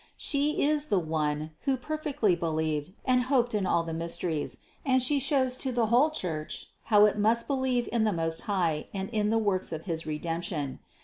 [0.17, 5.19] She is the One, who perfectly believed and hoped in all the mysteries, and She
[5.19, 9.29] shows to the whole Church, how it must believe in the Most High and in
[9.29, 10.79] the works of his Redemption.